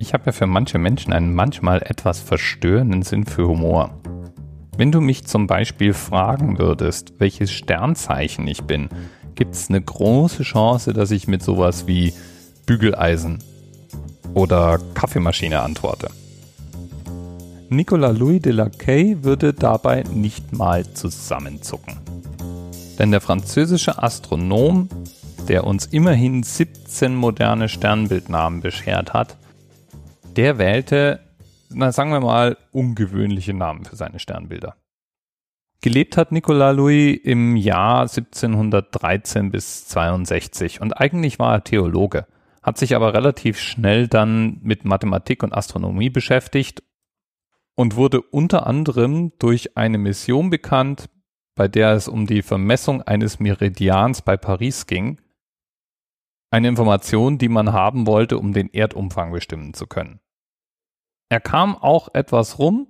[0.00, 3.90] Ich habe ja für manche Menschen einen manchmal etwas verstörenden Sinn für Humor.
[4.76, 8.88] Wenn du mich zum Beispiel fragen würdest, welches Sternzeichen ich bin,
[9.34, 12.12] gibt es eine große Chance, dass ich mit sowas wie
[12.64, 13.40] Bügeleisen
[14.34, 16.10] oder Kaffeemaschine antworte.
[17.68, 21.96] Nicolas Louis de Lacay würde dabei nicht mal zusammenzucken.
[23.00, 24.88] Denn der französische Astronom,
[25.48, 29.36] der uns immerhin 17 moderne Sternbildnamen beschert hat,
[30.38, 31.18] der wählte,
[31.68, 34.76] na sagen wir mal, ungewöhnliche Namen für seine Sternbilder.
[35.80, 42.28] Gelebt hat Nicolas Louis im Jahr 1713 bis 62 und eigentlich war er Theologe,
[42.62, 46.84] hat sich aber relativ schnell dann mit Mathematik und Astronomie beschäftigt
[47.74, 51.10] und wurde unter anderem durch eine Mission bekannt,
[51.56, 55.20] bei der es um die Vermessung eines Meridians bei Paris ging.
[56.52, 60.20] Eine Information, die man haben wollte, um den Erdumfang bestimmen zu können.
[61.28, 62.88] Er kam auch etwas rum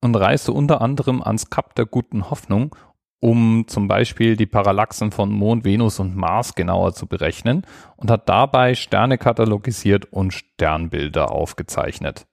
[0.00, 2.76] und reiste unter anderem ans Kap der guten Hoffnung,
[3.20, 8.28] um zum Beispiel die Parallaxen von Mond, Venus und Mars genauer zu berechnen und hat
[8.28, 12.26] dabei Sterne katalogisiert und Sternbilder aufgezeichnet.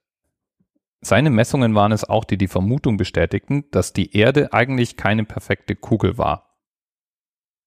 [1.00, 5.76] Seine Messungen waren es auch, die die Vermutung bestätigten, dass die Erde eigentlich keine perfekte
[5.76, 6.56] Kugel war.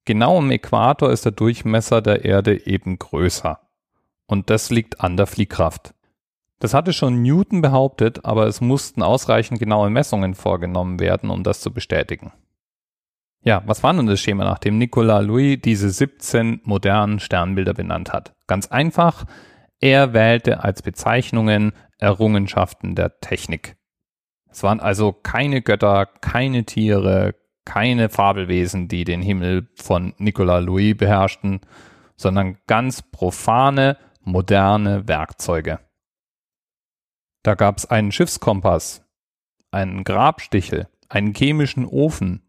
[0.06, 3.59] Genau am Äquator ist der Durchmesser der Erde eben größer.
[4.25, 5.94] Und das liegt an der Fliehkraft.
[6.62, 11.59] Das hatte schon Newton behauptet, aber es mussten ausreichend genaue Messungen vorgenommen werden, um das
[11.59, 12.31] zu bestätigen.
[13.44, 18.36] Ja, was war nun das Schema, nachdem Nicolas Louis diese 17 modernen Sternbilder benannt hat?
[18.45, 19.26] Ganz einfach,
[19.80, 23.75] er wählte als Bezeichnungen Errungenschaften der Technik.
[24.52, 27.34] Es waren also keine Götter, keine Tiere,
[27.66, 31.62] keine Fabelwesen, die den Himmel von Nicolas Louis beherrschten,
[32.16, 35.80] sondern ganz profane, moderne Werkzeuge.
[37.44, 39.03] Da gab es einen Schiffskompass,
[39.72, 42.44] einen Grabstichel, einen chemischen Ofen,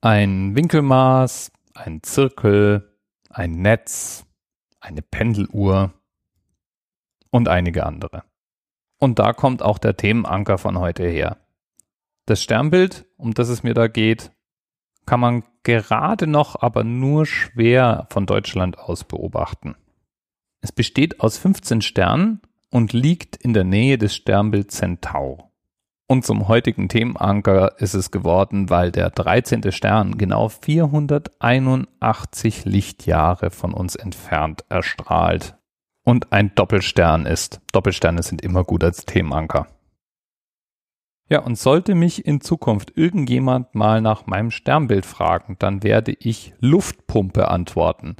[0.00, 2.96] ein Winkelmaß, ein Zirkel,
[3.28, 4.26] ein Netz,
[4.80, 5.92] eine Pendeluhr
[7.30, 8.22] und einige andere.
[8.98, 11.38] Und da kommt auch der Themenanker von heute her.
[12.26, 14.30] Das Sternbild, um das es mir da geht,
[15.06, 19.74] kann man gerade noch, aber nur schwer von Deutschland aus beobachten.
[20.60, 22.40] Es besteht aus 15 Sternen
[22.74, 25.52] und liegt in der Nähe des Sternbilds Centaur.
[26.08, 29.70] Und zum heutigen Themenanker ist es geworden, weil der 13.
[29.70, 35.56] Stern genau 481 Lichtjahre von uns entfernt erstrahlt
[36.02, 37.60] und ein Doppelstern ist.
[37.70, 39.68] Doppelsterne sind immer gut als Themenanker.
[41.28, 46.54] Ja, und sollte mich in Zukunft irgendjemand mal nach meinem Sternbild fragen, dann werde ich
[46.58, 48.16] Luftpumpe antworten.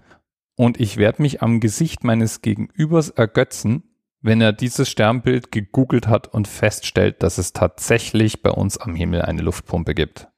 [0.54, 3.90] Und ich werde mich am Gesicht meines Gegenübers ergötzen,
[4.24, 9.20] wenn er dieses Sternbild gegoogelt hat und feststellt, dass es tatsächlich bei uns am Himmel
[9.20, 10.28] eine Luftpumpe gibt.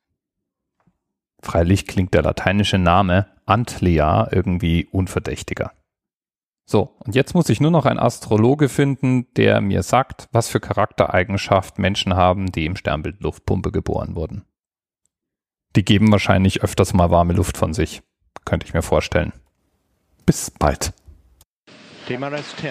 [1.40, 5.70] Freilich klingt der lateinische Name Antlia irgendwie unverdächtiger.
[6.64, 10.58] So, und jetzt muss ich nur noch einen Astrologe finden, der mir sagt, was für
[10.58, 14.44] Charaktereigenschaft Menschen haben, die im Sternbild Luftpumpe geboren wurden.
[15.76, 18.02] Die geben wahrscheinlich öfters mal warme Luft von sich,
[18.44, 19.32] könnte ich mir vorstellen.
[20.24, 20.92] Bis bald.
[22.08, 22.70] TMRS 10,